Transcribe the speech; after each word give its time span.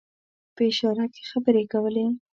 په 0.55 0.61
اشاره 0.69 1.05
کې 1.13 1.21
خبرې 1.31 1.63
کولې. 1.71 2.05